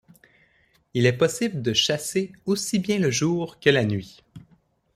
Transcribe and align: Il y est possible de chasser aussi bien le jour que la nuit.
Il 0.95 1.03
y 1.03 1.05
est 1.05 1.13
possible 1.13 1.61
de 1.61 1.73
chasser 1.73 2.31
aussi 2.47 2.79
bien 2.79 2.97
le 2.97 3.11
jour 3.11 3.59
que 3.59 3.69
la 3.69 3.85
nuit. 3.85 4.23